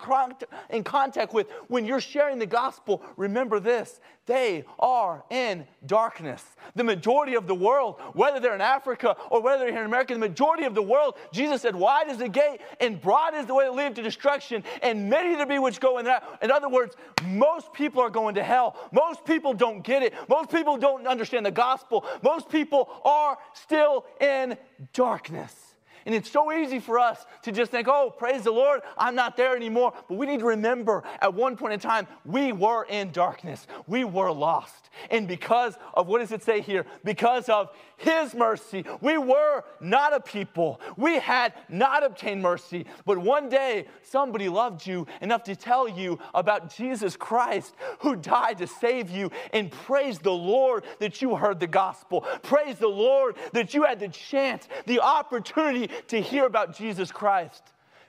in 0.71 0.85
contact 0.85 1.33
with, 1.33 1.49
when 1.69 1.85
you're 1.85 2.01
sharing 2.01 2.39
the 2.39 2.47
gospel, 2.47 3.03
remember 3.17 3.61
this 3.61 4.01
they 4.29 4.67
are 4.79 5.25
in 5.31 5.67
darkness. 5.87 6.45
The 6.77 6.85
majority 6.85 7.35
of 7.35 7.47
the 7.47 7.55
world, 7.55 7.99
whether 8.13 8.39
they're 8.39 8.55
in 8.55 8.61
Africa 8.61 9.17
or 9.31 9.41
whether 9.41 9.65
they're 9.65 9.73
here 9.73 9.81
in 9.81 9.87
America, 9.87 10.13
the 10.13 10.21
majority 10.21 10.65
of 10.65 10.75
the 10.75 10.83
world, 10.83 11.15
Jesus 11.33 11.63
said, 11.63 11.75
wide 11.75 12.11
is 12.19 12.25
the 12.25 12.29
gate 12.29 12.61
and 12.81 13.01
broad 13.01 13.35
is 13.35 13.47
the 13.47 13.55
way 13.55 13.65
to 13.65 13.73
lead 13.73 13.95
to 13.97 14.03
destruction, 14.03 14.65
and 14.83 15.09
many 15.09 15.35
there 15.37 15.47
be 15.47 15.59
which 15.59 15.81
go 15.81 15.99
in 15.99 16.05
that. 16.07 16.25
In 16.43 16.51
other 16.51 16.69
words, 16.69 16.97
most 17.25 17.73
people 17.73 18.03
are 18.03 18.11
going 18.11 18.35
to 18.35 18.43
hell. 18.43 18.77
Most 18.93 19.25
people 19.25 19.55
don't 19.55 19.83
get 19.83 20.03
it. 20.03 20.15
Most 20.29 20.51
people 20.51 20.77
don't 20.77 21.07
understand 21.07 21.47
the 21.47 21.51
gospel. 21.51 22.05
Most 22.23 22.49
people 22.49 22.89
are 23.05 23.39
still 23.55 24.05
in 24.21 24.57
darkness. 24.93 25.68
And 26.09 26.15
it's 26.15 26.31
so 26.31 26.51
easy 26.51 26.79
for 26.79 26.99
us 26.99 27.27
to 27.43 27.53
just 27.53 27.71
think, 27.71 27.87
oh, 27.87 28.09
praise 28.09 28.45
the 28.45 28.51
Lord, 28.51 28.81
I'm 28.97 29.15
not 29.15 29.37
there 29.37 29.55
anymore. 29.55 29.93
But 30.09 30.15
we 30.17 30.25
need 30.25 30.39
to 30.39 30.47
remember 30.47 31.03
at 31.21 31.35
one 31.35 31.55
point 31.55 31.75
in 31.75 31.81
time, 31.81 32.07
we 32.25 32.51
were 32.51 32.85
in 32.85 33.11
darkness, 33.11 33.67
we 33.87 34.05
were 34.05 34.33
lost. 34.33 34.89
And 35.11 35.29
because 35.29 35.77
of 35.93 36.07
what 36.07 36.21
does 36.21 36.33
it 36.33 36.43
say 36.43 36.63
here? 36.63 36.87
Because 37.05 37.51
of 37.51 37.69
His 37.99 38.35
mercy, 38.35 38.87
we 39.03 39.19
were 39.19 39.65
not 39.81 40.15
a 40.15 40.21
people. 40.21 40.81
We 40.97 41.19
had 41.19 41.53
not 41.69 42.03
obtained 42.03 42.41
mercy. 42.41 42.87
But 43.05 43.19
one 43.19 43.51
day, 43.51 43.85
somebody 44.03 44.49
loved 44.49 44.87
you 44.87 45.07
enough 45.21 45.45
to 45.45 45.55
tell 45.55 45.87
you 45.87 46.19
about 46.35 46.75
Jesus 46.75 47.17
Christ 47.17 47.75
who 47.99 48.17
died 48.17 48.57
to 48.59 48.67
save 48.67 49.11
you. 49.11 49.31
And 49.53 49.71
praise 49.71 50.19
the 50.19 50.33
Lord 50.33 50.85
that 51.01 51.21
you 51.21 51.37
heard 51.37 51.61
the 51.61 51.67
gospel. 51.67 52.23
Praise 52.43 52.79
the 52.79 52.89
Lord 52.89 53.37
that 53.53 53.75
you 53.75 53.85
had 53.85 54.01
the 54.01 54.09
chance, 54.09 54.69
the 54.87 55.01
opportunity 55.01 55.91
to 56.09 56.21
hear 56.21 56.47
about 56.47 56.77
Jesus 56.77 57.13
Christ. 57.13 57.63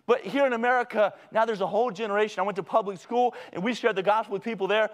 But 0.06 0.22
here 0.22 0.46
in 0.48 0.54
America, 0.54 1.14
now 1.32 1.46
there's 1.46 1.62
a 1.62 1.68
whole 1.68 1.92
generation. 1.92 2.40
I 2.40 2.44
went 2.44 2.56
to 2.56 2.64
public 2.64 3.00
school 3.00 3.36
and 3.54 3.64
we 3.64 3.74
shared 3.74 3.96
the 3.96 4.04
gospel 4.04 4.34
with 4.34 4.44
people 4.44 4.68
there 4.68 4.90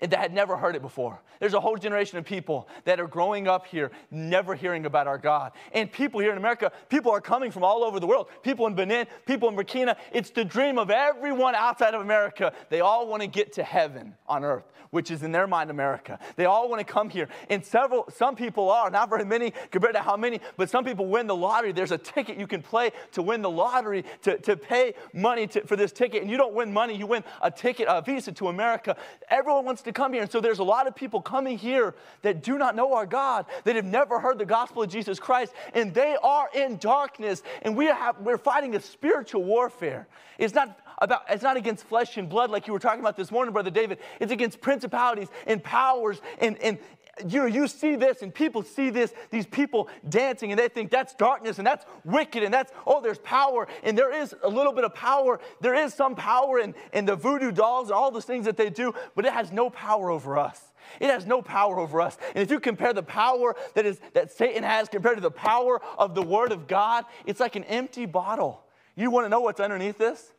that 0.00 0.14
had 0.14 0.32
never 0.32 0.56
heard 0.56 0.76
it 0.76 0.82
before. 0.82 1.20
There's 1.40 1.54
a 1.54 1.60
whole 1.60 1.76
generation 1.76 2.18
of 2.18 2.24
people 2.24 2.68
that 2.84 3.00
are 3.00 3.06
growing 3.06 3.48
up 3.48 3.66
here, 3.66 3.90
never 4.10 4.54
hearing 4.54 4.86
about 4.86 5.06
our 5.06 5.18
God. 5.18 5.52
And 5.72 5.90
people 5.90 6.20
here 6.20 6.32
in 6.32 6.38
America, 6.38 6.72
people 6.88 7.12
are 7.12 7.20
coming 7.20 7.50
from 7.50 7.64
all 7.64 7.84
over 7.84 8.00
the 8.00 8.06
world. 8.06 8.28
People 8.42 8.66
in 8.66 8.74
Benin, 8.74 9.06
people 9.26 9.48
in 9.48 9.56
Burkina. 9.56 9.96
It's 10.12 10.30
the 10.30 10.44
dream 10.44 10.78
of 10.78 10.90
everyone 10.90 11.54
outside 11.54 11.94
of 11.94 12.00
America. 12.00 12.52
They 12.70 12.80
all 12.80 13.06
want 13.06 13.22
to 13.22 13.28
get 13.28 13.54
to 13.54 13.62
heaven 13.62 14.14
on 14.26 14.44
earth, 14.44 14.64
which 14.90 15.10
is 15.10 15.22
in 15.22 15.32
their 15.32 15.46
mind 15.46 15.70
America. 15.70 16.18
They 16.36 16.46
all 16.46 16.68
want 16.68 16.86
to 16.86 16.92
come 16.92 17.10
here. 17.10 17.28
And 17.50 17.64
several, 17.64 18.06
some 18.10 18.36
people 18.36 18.70
are, 18.70 18.90
not 18.90 19.08
very 19.08 19.24
many 19.24 19.52
compared 19.70 19.94
to 19.94 20.02
how 20.02 20.16
many, 20.16 20.40
but 20.56 20.70
some 20.70 20.84
people 20.84 21.06
win 21.06 21.26
the 21.26 21.36
lottery. 21.36 21.72
There's 21.72 21.92
a 21.92 21.98
ticket 21.98 22.38
you 22.38 22.46
can 22.46 22.62
play 22.62 22.92
to 23.12 23.22
win 23.22 23.42
the 23.42 23.50
lottery, 23.50 24.04
to, 24.22 24.38
to 24.38 24.56
pay 24.56 24.94
money 25.12 25.46
to, 25.48 25.66
for 25.66 25.76
this 25.76 25.92
ticket. 25.92 26.22
And 26.22 26.30
you 26.30 26.36
don't 26.36 26.54
win 26.54 26.72
money, 26.72 26.96
you 26.96 27.06
win 27.06 27.24
a 27.42 27.50
ticket, 27.50 27.86
a 27.88 28.00
visa 28.02 28.32
to 28.32 28.48
America. 28.48 28.96
Everyone 29.28 29.64
wants 29.64 29.82
to 29.86 29.92
come 29.92 30.12
here. 30.12 30.22
And 30.22 30.30
so 30.30 30.40
there's 30.40 30.58
a 30.58 30.64
lot 30.64 30.86
of 30.86 30.94
people 30.94 31.20
coming 31.20 31.58
here 31.58 31.94
that 32.22 32.42
do 32.42 32.58
not 32.58 32.76
know 32.76 32.94
our 32.94 33.06
God, 33.06 33.46
that 33.64 33.76
have 33.76 33.84
never 33.84 34.20
heard 34.20 34.38
the 34.38 34.46
gospel 34.46 34.82
of 34.82 34.90
Jesus 34.90 35.18
Christ, 35.18 35.52
and 35.74 35.92
they 35.94 36.16
are 36.22 36.48
in 36.54 36.76
darkness. 36.76 37.42
And 37.62 37.76
we 37.76 37.86
have, 37.86 38.18
we're 38.20 38.38
fighting 38.38 38.74
a 38.74 38.80
spiritual 38.80 39.44
warfare. 39.44 40.06
It's 40.38 40.54
not 40.54 40.78
about 40.98 41.22
it's 41.28 41.42
not 41.42 41.56
against 41.56 41.84
flesh 41.84 42.16
and 42.16 42.28
blood 42.28 42.50
like 42.50 42.66
you 42.66 42.72
were 42.72 42.78
talking 42.78 43.00
about 43.00 43.16
this 43.16 43.30
morning, 43.30 43.52
Brother 43.52 43.70
David. 43.70 43.98
It's 44.20 44.32
against 44.32 44.60
principalities 44.60 45.28
and 45.46 45.62
powers 45.62 46.20
and, 46.38 46.58
and 46.62 46.78
you 47.26 47.46
you 47.46 47.66
see 47.66 47.96
this 47.96 48.22
and 48.22 48.34
people 48.34 48.62
see 48.62 48.90
this, 48.90 49.12
these 49.30 49.46
people 49.46 49.88
dancing 50.08 50.52
and 50.52 50.58
they 50.58 50.68
think 50.68 50.90
that's 50.90 51.14
darkness 51.14 51.58
and 51.58 51.66
that's 51.66 51.86
wicked 52.04 52.42
and 52.42 52.52
that's, 52.52 52.72
oh, 52.86 53.00
there's 53.00 53.18
power. 53.18 53.66
And 53.82 53.96
there 53.96 54.12
is 54.12 54.34
a 54.42 54.48
little 54.48 54.72
bit 54.72 54.84
of 54.84 54.94
power. 54.94 55.40
There 55.60 55.74
is 55.74 55.94
some 55.94 56.14
power 56.14 56.58
in, 56.58 56.74
in 56.92 57.06
the 57.06 57.16
voodoo 57.16 57.52
dolls 57.52 57.88
and 57.88 57.94
all 57.94 58.10
those 58.10 58.24
things 58.24 58.44
that 58.44 58.56
they 58.56 58.70
do, 58.70 58.94
but 59.14 59.24
it 59.24 59.32
has 59.32 59.50
no 59.50 59.70
power 59.70 60.10
over 60.10 60.36
us. 60.36 60.72
It 61.00 61.10
has 61.10 61.26
no 61.26 61.42
power 61.42 61.78
over 61.78 62.00
us. 62.00 62.18
And 62.34 62.42
if 62.42 62.50
you 62.50 62.60
compare 62.60 62.92
the 62.92 63.02
power 63.02 63.56
that, 63.74 63.86
is, 63.86 64.00
that 64.12 64.30
Satan 64.30 64.62
has 64.62 64.88
compared 64.88 65.16
to 65.16 65.22
the 65.22 65.30
power 65.30 65.80
of 65.98 66.14
the 66.14 66.22
Word 66.22 66.52
of 66.52 66.68
God, 66.68 67.04
it's 67.24 67.40
like 67.40 67.56
an 67.56 67.64
empty 67.64 68.06
bottle. 68.06 68.62
You 68.94 69.10
want 69.10 69.24
to 69.24 69.28
know 69.28 69.40
what's 69.40 69.60
underneath 69.60 69.98
this? 69.98 70.32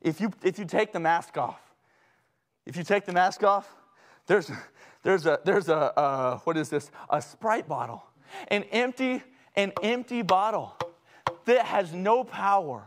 If 0.00 0.20
you, 0.20 0.32
if 0.42 0.58
you 0.58 0.64
take 0.64 0.92
the 0.92 1.00
mask 1.00 1.38
off, 1.38 1.60
if 2.66 2.76
you 2.76 2.82
take 2.82 3.04
the 3.04 3.12
mask 3.12 3.44
off, 3.44 3.68
there's, 4.26 4.50
there's 5.02 5.26
a, 5.26 5.40
there's 5.44 5.68
a 5.68 5.98
uh, 5.98 6.38
what 6.38 6.56
is 6.56 6.68
this? 6.68 6.90
A 7.10 7.20
Sprite 7.20 7.68
bottle. 7.68 8.02
An 8.48 8.64
empty, 8.64 9.22
an 9.56 9.72
empty 9.82 10.22
bottle 10.22 10.76
that 11.44 11.66
has 11.66 11.92
no 11.92 12.24
power, 12.24 12.84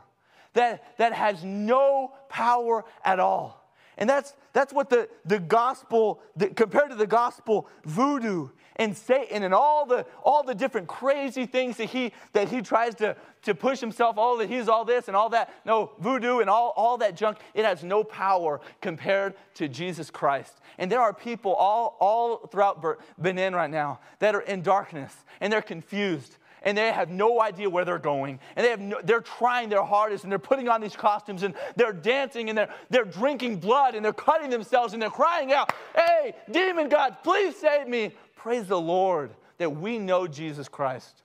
that, 0.54 0.98
that 0.98 1.14
has 1.14 1.44
no 1.44 2.14
power 2.30 2.86
at 3.04 3.20
all. 3.20 3.65
And 3.98 4.10
that's, 4.10 4.34
that's 4.54 4.74
what 4.74 4.90
the, 4.90 5.10
the 5.26 5.40
gospel, 5.40 6.22
the, 6.36 6.48
compared 6.48 6.90
to 6.90 6.96
the 6.96 7.08
gospel, 7.08 7.68
voodoo 7.86 8.50
and 8.78 8.96
Satan 8.96 9.44
and 9.44 9.54
all 9.54 9.86
the, 9.86 10.06
all 10.24 10.44
the 10.44 10.54
different 10.54 10.88
crazy 10.88 11.46
things 11.46 11.78
that 11.78 11.86
he, 11.86 12.12
that 12.34 12.50
he 12.50 12.62
tries 12.62 12.96
to, 12.96 13.16
to 13.44 13.56
push 13.56 13.80
himself, 13.80 14.18
all 14.18 14.38
that 14.38 14.50
he's 14.50 14.68
all 14.68 14.84
this 14.84 15.08
and 15.08 15.16
all 15.16 15.30
that. 15.30 15.54
No, 15.66 15.92
voodoo 16.00 16.40
and 16.40 16.50
all, 16.50 16.74
all 16.76 16.98
that 16.98 17.16
junk, 17.16 17.38
it 17.54 17.64
has 17.64 17.84
no 17.84 18.04
power 18.04 18.60
compared 18.82 19.36
to 19.56 19.68
Jesus 19.68 20.12
Christ. 20.12 20.60
And 20.78 20.92
there 20.92 21.00
are 21.00 21.14
people 21.14 21.54
all, 21.54 21.96
all 22.00 22.48
throughout 22.48 22.84
Benin 23.18 23.56
right 23.56 23.70
now 23.70 24.00
that 24.20 24.36
are 24.36 24.42
in 24.42 24.62
darkness 24.62 25.16
and 25.40 25.52
they're 25.52 25.62
confused 25.62 26.38
and 26.66 26.76
they 26.76 26.92
have 26.92 27.10
no 27.10 27.42
idea 27.42 27.70
where 27.70 27.86
they're 27.86 28.00
going. 28.00 28.40
And 28.56 28.66
they 28.66 28.72
have 28.72 28.82
no, 28.82 29.00
they're 29.04 29.22
trying 29.22 29.70
their 29.70 29.84
hardest 29.84 30.24
and 30.24 30.32
they're 30.32 30.40
putting 30.40 30.68
on 30.68 30.82
these 30.82 30.96
costumes 30.96 31.44
and 31.44 31.54
they're 31.76 31.94
dancing 31.94 32.50
and 32.50 32.58
they're, 32.58 32.74
they're 32.90 33.06
drinking 33.06 33.58
blood 33.58 33.94
and 33.94 34.04
they're 34.04 34.12
cutting 34.12 34.50
themselves 34.50 34.94
and 34.94 35.02
they're 35.02 35.10
crying 35.10 35.54
out, 35.54 35.72
Hey, 35.96 36.34
demon 36.52 36.90
God, 36.90 37.18
please 37.24 37.56
save 37.56 37.88
me. 37.88 38.12
Praise 38.36 38.68
the 38.68 38.82
Lord 38.82 39.32
that 39.60 39.70
we 39.70 40.00
know 40.00 40.28
Jesus 40.28 40.68
Christ. 40.68 41.22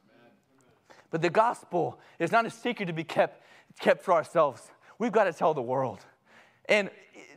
But 1.11 1.23
the 1.23 1.31
gospel 1.31 1.99
is 2.19 2.31
not 2.31 2.47
a 2.47 2.51
secret 2.51 2.87
to 2.87 2.93
be 2.93 3.03
kept, 3.03 3.43
kept 3.81 4.05
for 4.05 4.13
ourselves. 4.13 4.71
We've 4.99 5.11
got 5.11 5.25
to 5.25 5.33
tell 5.33 5.55
the 5.55 5.63
world. 5.63 6.05
And 6.71 6.89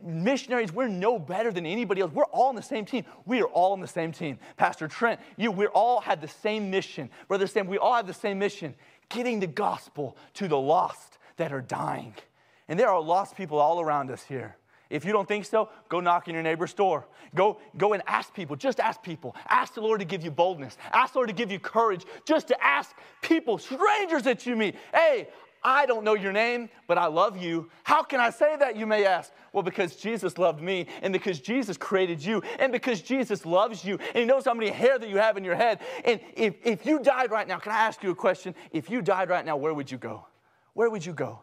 missionaries, 0.02 0.72
we're 0.72 0.88
no 0.88 1.18
better 1.18 1.50
than 1.50 1.66
anybody 1.66 2.00
else. 2.00 2.12
We're 2.12 2.24
all 2.24 2.48
on 2.48 2.54
the 2.54 2.62
same 2.62 2.84
team. 2.84 3.04
We 3.26 3.42
are 3.42 3.46
all 3.46 3.72
on 3.72 3.80
the 3.80 3.86
same 3.86 4.12
team. 4.12 4.38
Pastor 4.56 4.88
Trent, 4.88 5.20
you, 5.36 5.50
we 5.50 5.66
all 5.66 6.00
had 6.00 6.20
the 6.20 6.28
same 6.28 6.70
mission. 6.70 7.10
Brother 7.28 7.46
Sam, 7.46 7.66
we 7.66 7.78
all 7.78 7.94
have 7.94 8.06
the 8.06 8.14
same 8.14 8.38
mission 8.38 8.74
getting 9.08 9.40
the 9.40 9.46
gospel 9.46 10.16
to 10.34 10.48
the 10.48 10.58
lost 10.58 11.18
that 11.36 11.52
are 11.52 11.60
dying. 11.60 12.14
And 12.68 12.78
there 12.78 12.88
are 12.88 13.00
lost 13.00 13.36
people 13.36 13.58
all 13.58 13.80
around 13.80 14.10
us 14.10 14.22
here. 14.22 14.56
If 14.90 15.04
you 15.04 15.12
don't 15.12 15.26
think 15.26 15.44
so, 15.44 15.70
go 15.88 15.98
knock 15.98 16.28
on 16.28 16.34
your 16.34 16.42
neighbor's 16.42 16.72
door. 16.72 17.06
Go, 17.34 17.58
go 17.76 17.94
and 17.94 18.02
ask 18.06 18.32
people. 18.32 18.54
Just 18.54 18.78
ask 18.78 19.02
people. 19.02 19.34
Ask 19.48 19.74
the 19.74 19.80
Lord 19.80 20.00
to 20.00 20.06
give 20.06 20.22
you 20.22 20.30
boldness. 20.30 20.76
Ask 20.92 21.14
the 21.14 21.18
Lord 21.18 21.28
to 21.28 21.34
give 21.34 21.50
you 21.50 21.58
courage 21.58 22.04
just 22.24 22.48
to 22.48 22.64
ask 22.64 22.94
people, 23.22 23.58
strangers 23.58 24.22
that 24.22 24.46
you 24.46 24.54
meet, 24.54 24.76
hey, 24.92 25.28
I 25.64 25.86
don't 25.86 26.04
know 26.04 26.14
your 26.14 26.32
name, 26.32 26.68
but 26.86 26.98
I 26.98 27.06
love 27.06 27.38
you. 27.38 27.70
How 27.84 28.02
can 28.02 28.20
I 28.20 28.28
say 28.28 28.54
that, 28.56 28.76
you 28.76 28.86
may 28.86 29.06
ask? 29.06 29.32
Well, 29.54 29.62
because 29.62 29.96
Jesus 29.96 30.36
loved 30.36 30.60
me, 30.60 30.86
and 31.00 31.10
because 31.10 31.40
Jesus 31.40 31.78
created 31.78 32.22
you, 32.22 32.42
and 32.58 32.70
because 32.70 33.00
Jesus 33.00 33.46
loves 33.46 33.82
you, 33.82 33.98
and 34.08 34.16
He 34.16 34.24
knows 34.26 34.44
how 34.44 34.52
many 34.52 34.70
hair 34.70 34.98
that 34.98 35.08
you 35.08 35.16
have 35.16 35.38
in 35.38 35.44
your 35.44 35.54
head. 35.54 35.80
And 36.04 36.20
if, 36.36 36.54
if 36.64 36.84
you 36.84 36.98
died 36.98 37.30
right 37.30 37.48
now, 37.48 37.58
can 37.58 37.72
I 37.72 37.78
ask 37.78 38.02
you 38.02 38.10
a 38.10 38.14
question? 38.14 38.54
If 38.72 38.90
you 38.90 39.00
died 39.00 39.30
right 39.30 39.44
now, 39.44 39.56
where 39.56 39.72
would 39.72 39.90
you 39.90 39.96
go? 39.96 40.26
Where 40.74 40.90
would 40.90 41.06
you 41.06 41.14
go? 41.14 41.40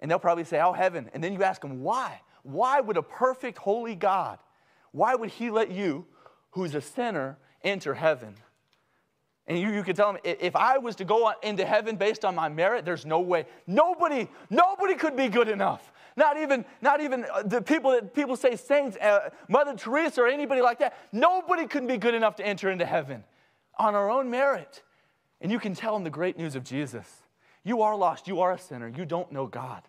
And 0.00 0.10
they'll 0.10 0.18
probably 0.18 0.44
say, 0.44 0.60
Oh, 0.60 0.72
heaven. 0.72 1.08
And 1.14 1.22
then 1.22 1.32
you 1.32 1.44
ask 1.44 1.60
them, 1.60 1.82
Why? 1.82 2.20
Why 2.42 2.80
would 2.80 2.96
a 2.96 3.02
perfect, 3.02 3.58
holy 3.58 3.94
God, 3.94 4.38
why 4.90 5.14
would 5.14 5.30
He 5.30 5.50
let 5.50 5.70
you, 5.70 6.06
who's 6.50 6.74
a 6.74 6.80
sinner, 6.80 7.38
enter 7.62 7.94
heaven? 7.94 8.34
And 9.46 9.58
you, 9.58 9.70
you 9.72 9.82
could 9.82 9.96
tell 9.96 10.10
him, 10.10 10.18
if 10.24 10.56
I 10.56 10.78
was 10.78 10.96
to 10.96 11.04
go 11.04 11.32
into 11.42 11.66
heaven 11.66 11.96
based 11.96 12.24
on 12.24 12.34
my 12.34 12.48
merit, 12.48 12.84
there's 12.84 13.04
no 13.04 13.20
way. 13.20 13.44
Nobody, 13.66 14.28
nobody 14.48 14.94
could 14.94 15.16
be 15.16 15.28
good 15.28 15.48
enough. 15.48 15.92
Not 16.16 16.38
even, 16.38 16.64
not 16.80 17.00
even 17.00 17.26
uh, 17.32 17.42
the 17.42 17.60
people 17.60 17.90
that 17.90 18.14
people 18.14 18.36
say 18.36 18.56
saints, 18.56 18.96
uh, 18.96 19.30
Mother 19.48 19.74
Teresa 19.74 20.22
or 20.22 20.28
anybody 20.28 20.62
like 20.62 20.78
that. 20.78 20.96
Nobody 21.12 21.66
could 21.66 21.86
be 21.86 21.98
good 21.98 22.14
enough 22.14 22.36
to 22.36 22.46
enter 22.46 22.70
into 22.70 22.86
heaven 22.86 23.24
on 23.78 23.94
our 23.94 24.10
own 24.10 24.30
merit. 24.30 24.82
And 25.40 25.52
you 25.52 25.58
can 25.58 25.74
tell 25.74 25.92
them 25.94 26.04
the 26.04 26.10
great 26.10 26.38
news 26.38 26.54
of 26.54 26.64
Jesus. 26.64 27.22
You 27.64 27.82
are 27.82 27.96
lost. 27.96 28.28
You 28.28 28.40
are 28.40 28.52
a 28.52 28.58
sinner. 28.58 28.88
You 28.88 29.04
don't 29.04 29.30
know 29.32 29.46
God. 29.46 29.82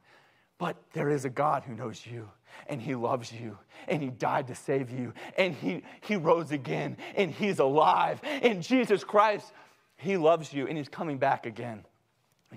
But 0.57 0.77
there 0.93 1.09
is 1.09 1.25
a 1.25 1.29
God 1.29 1.63
who 1.63 1.75
knows 1.75 2.05
you 2.05 2.29
and 2.67 2.81
he 2.81 2.95
loves 2.95 3.31
you 3.31 3.57
and 3.87 4.01
he 4.01 4.09
died 4.09 4.47
to 4.47 4.55
save 4.55 4.89
you 4.89 5.13
and 5.37 5.53
he, 5.53 5.83
he 6.01 6.15
rose 6.15 6.51
again 6.51 6.97
and 7.15 7.29
he's 7.29 7.59
alive. 7.59 8.21
And 8.23 8.63
jesus 8.63 9.03
christ 9.03 9.51
he 9.97 10.17
loves 10.17 10.53
you 10.53 10.67
and 10.67 10.77
he's 10.77 10.89
coming 10.89 11.17
back 11.17 11.45
again. 11.45 11.85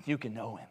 You 0.05 0.17
can 0.17 0.33
know 0.33 0.55
him. 0.55 0.67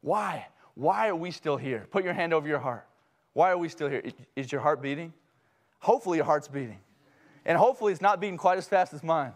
Why? 0.00 0.46
Why 0.74 1.08
are 1.08 1.16
we 1.16 1.30
still 1.30 1.56
here? 1.56 1.86
Put 1.90 2.04
your 2.04 2.12
hand 2.12 2.32
over 2.32 2.46
your 2.46 2.58
heart. 2.58 2.86
Why 3.32 3.50
are 3.50 3.58
we 3.58 3.68
still 3.68 3.88
here? 3.88 4.02
Is 4.34 4.50
your 4.50 4.60
heart 4.60 4.80
beating? 4.80 5.12
Hopefully 5.80 6.18
your 6.18 6.24
heart's 6.24 6.48
beating. 6.48 6.78
And 7.44 7.58
hopefully 7.58 7.92
it's 7.92 8.00
not 8.00 8.20
beating 8.20 8.38
quite 8.38 8.58
as 8.58 8.66
fast 8.66 8.94
as 8.94 9.02
mine. 9.02 9.32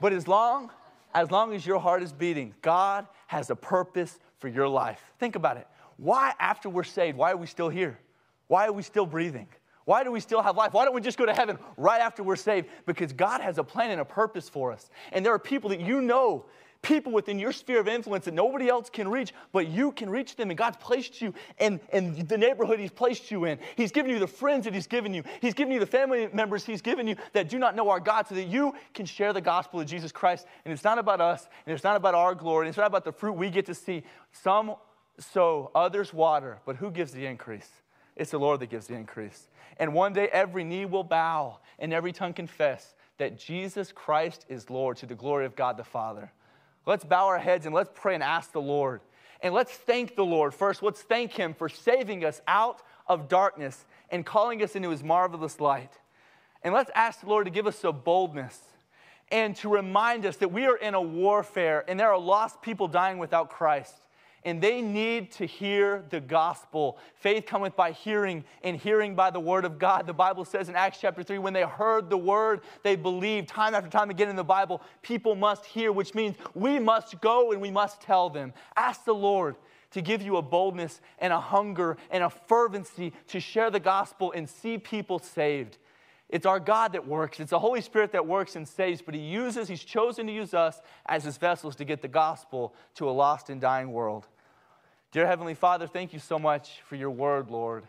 But 0.00 0.12
as 0.12 0.28
long 0.28 0.70
as 1.14 1.30
long 1.30 1.54
as 1.54 1.64
your 1.64 1.78
heart 1.78 2.02
is 2.02 2.12
beating 2.12 2.54
god 2.60 3.06
has 3.28 3.50
a 3.50 3.56
purpose 3.56 4.18
for 4.38 4.48
your 4.48 4.68
life. 4.68 5.00
Think 5.18 5.36
about 5.36 5.56
it 5.56 5.66
why 5.96 6.34
after 6.38 6.68
we're 6.68 6.84
saved 6.84 7.16
why 7.16 7.32
are 7.32 7.36
we 7.36 7.46
still 7.46 7.68
here 7.68 7.98
why 8.48 8.66
are 8.66 8.72
we 8.72 8.82
still 8.82 9.06
breathing? 9.06 9.48
Why 9.84 10.02
do 10.02 10.10
we 10.10 10.20
still 10.20 10.42
have 10.42 10.56
life? 10.56 10.72
Why 10.72 10.84
don't 10.84 10.94
we 10.94 11.00
just 11.00 11.18
go 11.18 11.26
to 11.26 11.34
heaven 11.34 11.58
right 11.76 12.00
after 12.00 12.22
we're 12.22 12.36
saved? 12.36 12.68
Because 12.86 13.12
God 13.12 13.40
has 13.40 13.58
a 13.58 13.64
plan 13.64 13.90
and 13.90 14.00
a 14.00 14.04
purpose 14.04 14.48
for 14.48 14.72
us. 14.72 14.88
And 15.12 15.24
there 15.24 15.32
are 15.32 15.38
people 15.38 15.70
that 15.70 15.80
you 15.80 16.00
know, 16.00 16.46
people 16.80 17.12
within 17.12 17.38
your 17.38 17.52
sphere 17.52 17.80
of 17.80 17.88
influence 17.88 18.24
that 18.24 18.32
nobody 18.32 18.68
else 18.68 18.88
can 18.88 19.08
reach, 19.08 19.34
but 19.52 19.68
you 19.68 19.92
can 19.92 20.08
reach 20.08 20.36
them. 20.36 20.50
And 20.50 20.56
God's 20.56 20.78
placed 20.78 21.20
you 21.20 21.34
in, 21.58 21.80
in 21.92 22.26
the 22.26 22.38
neighborhood 22.38 22.78
He's 22.78 22.90
placed 22.90 23.30
you 23.30 23.44
in. 23.44 23.58
He's 23.76 23.92
given 23.92 24.10
you 24.10 24.18
the 24.18 24.26
friends 24.26 24.64
that 24.64 24.72
He's 24.72 24.86
given 24.86 25.12
you. 25.12 25.22
He's 25.42 25.54
given 25.54 25.72
you 25.72 25.80
the 25.80 25.86
family 25.86 26.28
members 26.32 26.64
He's 26.64 26.80
given 26.80 27.06
you 27.06 27.16
that 27.34 27.50
do 27.50 27.58
not 27.58 27.76
know 27.76 27.90
our 27.90 28.00
God 28.00 28.26
so 28.26 28.34
that 28.36 28.44
you 28.44 28.74
can 28.94 29.04
share 29.04 29.34
the 29.34 29.40
gospel 29.42 29.80
of 29.80 29.86
Jesus 29.86 30.12
Christ. 30.12 30.46
And 30.64 30.72
it's 30.72 30.84
not 30.84 30.98
about 30.98 31.20
us, 31.20 31.46
and 31.66 31.74
it's 31.74 31.84
not 31.84 31.96
about 31.96 32.14
our 32.14 32.34
glory, 32.34 32.66
and 32.66 32.68
it's 32.70 32.78
not 32.78 32.86
about 32.86 33.04
the 33.04 33.12
fruit 33.12 33.32
we 33.32 33.50
get 33.50 33.66
to 33.66 33.74
see. 33.74 34.02
Some 34.32 34.76
sow, 35.18 35.70
others 35.74 36.12
water, 36.12 36.58
but 36.64 36.76
who 36.76 36.90
gives 36.90 37.12
the 37.12 37.26
increase? 37.26 37.68
It's 38.16 38.30
the 38.30 38.38
Lord 38.38 38.60
that 38.60 38.70
gives 38.70 38.86
the 38.86 38.94
increase. 38.94 39.48
And 39.78 39.92
one 39.92 40.12
day 40.12 40.28
every 40.28 40.64
knee 40.64 40.84
will 40.84 41.04
bow 41.04 41.58
and 41.78 41.92
every 41.92 42.12
tongue 42.12 42.32
confess 42.32 42.94
that 43.18 43.38
Jesus 43.38 43.92
Christ 43.92 44.46
is 44.48 44.70
Lord 44.70 44.96
to 44.98 45.06
the 45.06 45.14
glory 45.14 45.46
of 45.46 45.56
God 45.56 45.76
the 45.76 45.84
Father. 45.84 46.32
Let's 46.86 47.04
bow 47.04 47.26
our 47.26 47.38
heads 47.38 47.66
and 47.66 47.74
let's 47.74 47.90
pray 47.94 48.14
and 48.14 48.22
ask 48.22 48.52
the 48.52 48.60
Lord. 48.60 49.00
And 49.40 49.54
let's 49.54 49.72
thank 49.72 50.16
the 50.16 50.24
Lord 50.24 50.54
first. 50.54 50.82
Let's 50.82 51.02
thank 51.02 51.32
Him 51.32 51.54
for 51.54 51.68
saving 51.68 52.24
us 52.24 52.40
out 52.46 52.82
of 53.06 53.28
darkness 53.28 53.84
and 54.10 54.24
calling 54.24 54.62
us 54.62 54.76
into 54.76 54.90
His 54.90 55.02
marvelous 55.02 55.60
light. 55.60 55.92
And 56.62 56.72
let's 56.72 56.90
ask 56.94 57.20
the 57.20 57.26
Lord 57.26 57.44
to 57.44 57.50
give 57.50 57.66
us 57.66 57.82
a 57.84 57.92
boldness 57.92 58.58
and 59.30 59.56
to 59.56 59.68
remind 59.68 60.26
us 60.26 60.36
that 60.36 60.52
we 60.52 60.66
are 60.66 60.76
in 60.76 60.94
a 60.94 61.00
warfare 61.00 61.84
and 61.88 61.98
there 61.98 62.10
are 62.10 62.18
lost 62.18 62.62
people 62.62 62.88
dying 62.88 63.18
without 63.18 63.50
Christ. 63.50 63.94
And 64.44 64.60
they 64.60 64.82
need 64.82 65.32
to 65.32 65.46
hear 65.46 66.04
the 66.10 66.20
gospel. 66.20 66.98
Faith 67.14 67.46
cometh 67.46 67.74
by 67.76 67.92
hearing, 67.92 68.44
and 68.62 68.76
hearing 68.76 69.14
by 69.14 69.30
the 69.30 69.40
word 69.40 69.64
of 69.64 69.78
God. 69.78 70.06
The 70.06 70.12
Bible 70.12 70.44
says 70.44 70.68
in 70.68 70.76
Acts 70.76 70.98
chapter 71.00 71.22
3 71.22 71.38
when 71.38 71.52
they 71.52 71.62
heard 71.62 72.10
the 72.10 72.18
word, 72.18 72.60
they 72.82 72.96
believed. 72.96 73.48
Time 73.48 73.74
after 73.74 73.88
time 73.88 74.10
again 74.10 74.28
in 74.28 74.36
the 74.36 74.44
Bible, 74.44 74.82
people 75.02 75.34
must 75.34 75.64
hear, 75.64 75.92
which 75.92 76.14
means 76.14 76.36
we 76.54 76.78
must 76.78 77.20
go 77.20 77.52
and 77.52 77.60
we 77.60 77.70
must 77.70 78.00
tell 78.00 78.28
them. 78.28 78.52
Ask 78.76 79.04
the 79.04 79.14
Lord 79.14 79.56
to 79.92 80.02
give 80.02 80.22
you 80.22 80.36
a 80.36 80.42
boldness 80.42 81.00
and 81.18 81.32
a 81.32 81.40
hunger 81.40 81.96
and 82.10 82.24
a 82.24 82.30
fervency 82.30 83.12
to 83.28 83.40
share 83.40 83.70
the 83.70 83.80
gospel 83.80 84.32
and 84.32 84.48
see 84.48 84.76
people 84.76 85.18
saved. 85.18 85.78
It's 86.28 86.46
our 86.46 86.58
God 86.58 86.92
that 86.94 87.06
works. 87.06 87.38
It's 87.38 87.50
the 87.50 87.58
Holy 87.60 87.80
Spirit 87.80 88.10
that 88.12 88.26
works 88.26 88.56
and 88.56 88.66
saves, 88.66 89.00
but 89.00 89.14
He 89.14 89.20
uses, 89.20 89.68
He's 89.68 89.84
chosen 89.84 90.26
to 90.26 90.32
use 90.32 90.52
us 90.52 90.80
as 91.06 91.22
His 91.24 91.36
vessels 91.36 91.76
to 91.76 91.84
get 91.84 92.02
the 92.02 92.08
gospel 92.08 92.74
to 92.96 93.08
a 93.08 93.12
lost 93.12 93.50
and 93.50 93.60
dying 93.60 93.92
world. 93.92 94.26
Dear 95.14 95.28
Heavenly 95.28 95.54
Father, 95.54 95.86
thank 95.86 96.12
you 96.12 96.18
so 96.18 96.40
much 96.40 96.80
for 96.88 96.96
your 96.96 97.10
word, 97.10 97.48
Lord. 97.48 97.84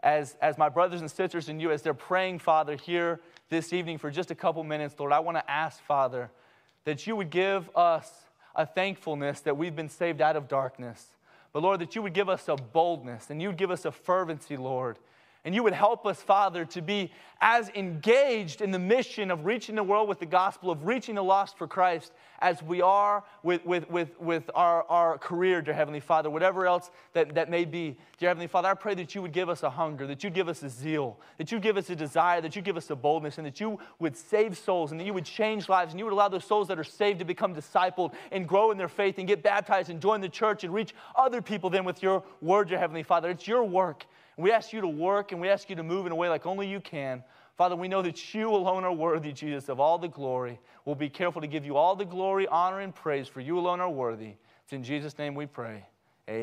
As, 0.00 0.36
as 0.40 0.56
my 0.56 0.68
brothers 0.68 1.00
and 1.00 1.10
sisters 1.10 1.48
and 1.48 1.60
you, 1.60 1.72
as 1.72 1.82
they're 1.82 1.92
praying, 1.92 2.38
Father, 2.38 2.76
here 2.76 3.18
this 3.48 3.72
evening 3.72 3.98
for 3.98 4.12
just 4.12 4.30
a 4.30 4.34
couple 4.36 4.62
minutes, 4.62 4.94
Lord, 4.96 5.10
I 5.12 5.18
want 5.18 5.36
to 5.38 5.50
ask, 5.50 5.82
Father, 5.82 6.30
that 6.84 7.04
you 7.04 7.16
would 7.16 7.30
give 7.30 7.68
us 7.76 8.08
a 8.54 8.64
thankfulness 8.64 9.40
that 9.40 9.56
we've 9.56 9.74
been 9.74 9.88
saved 9.88 10.20
out 10.20 10.36
of 10.36 10.46
darkness. 10.46 11.04
But 11.52 11.64
Lord, 11.64 11.80
that 11.80 11.96
you 11.96 12.02
would 12.02 12.12
give 12.12 12.28
us 12.28 12.46
a 12.46 12.54
boldness 12.54 13.28
and 13.28 13.42
you'd 13.42 13.56
give 13.56 13.72
us 13.72 13.84
a 13.84 13.90
fervency, 13.90 14.56
Lord, 14.56 15.00
and 15.48 15.54
you 15.54 15.62
would 15.62 15.72
help 15.72 16.04
us, 16.04 16.20
Father, 16.20 16.66
to 16.66 16.82
be 16.82 17.10
as 17.40 17.70
engaged 17.70 18.60
in 18.60 18.70
the 18.70 18.78
mission 18.78 19.30
of 19.30 19.46
reaching 19.46 19.76
the 19.76 19.82
world 19.82 20.06
with 20.06 20.20
the 20.20 20.26
gospel, 20.26 20.70
of 20.70 20.84
reaching 20.84 21.14
the 21.14 21.24
lost 21.24 21.56
for 21.56 21.66
Christ, 21.66 22.12
as 22.40 22.62
we 22.62 22.82
are 22.82 23.24
with, 23.42 23.64
with, 23.64 23.88
with, 23.88 24.20
with 24.20 24.50
our, 24.54 24.82
our 24.90 25.16
career, 25.16 25.62
dear 25.62 25.72
Heavenly 25.72 26.00
Father, 26.00 26.28
whatever 26.28 26.66
else 26.66 26.90
that, 27.14 27.34
that 27.34 27.48
may 27.48 27.64
be. 27.64 27.96
Dear 28.18 28.28
Heavenly 28.28 28.46
Father, 28.46 28.68
I 28.68 28.74
pray 28.74 28.94
that 28.96 29.14
you 29.14 29.22
would 29.22 29.32
give 29.32 29.48
us 29.48 29.62
a 29.62 29.70
hunger, 29.70 30.06
that 30.06 30.22
you'd 30.22 30.34
give 30.34 30.50
us 30.50 30.62
a 30.62 30.68
zeal, 30.68 31.18
that 31.38 31.50
you'd 31.50 31.62
give 31.62 31.78
us 31.78 31.88
a 31.88 31.96
desire, 31.96 32.42
that 32.42 32.54
you'd 32.54 32.66
give 32.66 32.76
us 32.76 32.90
a 32.90 32.96
boldness, 32.96 33.38
and 33.38 33.46
that 33.46 33.58
you 33.58 33.78
would 34.00 34.18
save 34.18 34.58
souls, 34.58 34.90
and 34.90 35.00
that 35.00 35.04
you 35.04 35.14
would 35.14 35.24
change 35.24 35.66
lives, 35.70 35.94
and 35.94 35.98
you 35.98 36.04
would 36.04 36.12
allow 36.12 36.28
those 36.28 36.44
souls 36.44 36.68
that 36.68 36.78
are 36.78 36.84
saved 36.84 37.20
to 37.20 37.24
become 37.24 37.54
discipled 37.54 38.12
and 38.32 38.46
grow 38.46 38.70
in 38.70 38.76
their 38.76 38.86
faith 38.86 39.16
and 39.16 39.26
get 39.26 39.42
baptized 39.42 39.88
and 39.88 40.02
join 40.02 40.20
the 40.20 40.28
church 40.28 40.62
and 40.62 40.74
reach 40.74 40.94
other 41.16 41.40
people 41.40 41.70
then 41.70 41.86
with 41.86 42.02
your 42.02 42.22
word, 42.42 42.68
dear 42.68 42.78
Heavenly 42.78 43.02
Father. 43.02 43.30
It's 43.30 43.48
your 43.48 43.64
work. 43.64 44.04
We 44.38 44.52
ask 44.52 44.72
you 44.72 44.80
to 44.80 44.88
work 44.88 45.32
and 45.32 45.40
we 45.40 45.48
ask 45.48 45.68
you 45.68 45.76
to 45.76 45.82
move 45.82 46.06
in 46.06 46.12
a 46.12 46.16
way 46.16 46.28
like 46.28 46.46
only 46.46 46.68
you 46.68 46.80
can. 46.80 47.24
Father, 47.56 47.74
we 47.74 47.88
know 47.88 48.02
that 48.02 48.34
you 48.34 48.50
alone 48.50 48.84
are 48.84 48.92
worthy, 48.92 49.32
Jesus, 49.32 49.68
of 49.68 49.80
all 49.80 49.98
the 49.98 50.06
glory. 50.06 50.60
We'll 50.84 50.94
be 50.94 51.08
careful 51.08 51.40
to 51.40 51.48
give 51.48 51.64
you 51.64 51.76
all 51.76 51.96
the 51.96 52.04
glory, 52.04 52.46
honor, 52.46 52.78
and 52.80 52.94
praise, 52.94 53.26
for 53.26 53.40
you 53.40 53.58
alone 53.58 53.80
are 53.80 53.90
worthy. 53.90 54.34
It's 54.62 54.72
in 54.72 54.84
Jesus' 54.84 55.18
name 55.18 55.34
we 55.34 55.46
pray. 55.46 55.84